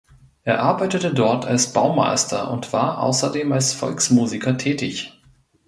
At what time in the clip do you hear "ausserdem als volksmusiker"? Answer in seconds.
3.03-4.57